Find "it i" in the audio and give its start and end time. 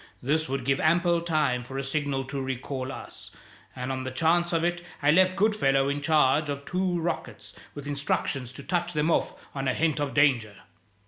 4.63-5.11